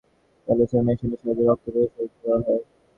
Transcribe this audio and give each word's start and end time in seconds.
Dialysis 0.47 0.81
মেশিনের 0.87 1.19
সাহায্যে 1.21 1.43
রক্ত 1.45 1.65
পরিশোধিত 1.67 2.11
করা 2.21 2.37
হয়। 2.45 2.63